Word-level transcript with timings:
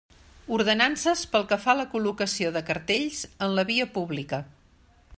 Ordenances 0.55 1.21
pel 1.33 1.45
que 1.51 1.59
fa 1.67 1.71
a 1.75 1.77
la 1.81 1.85
col·locació 1.93 2.55
de 2.57 2.65
cartells 2.71 3.23
en 3.49 3.57
la 3.61 3.67
via 3.75 3.89
pública. 3.99 4.43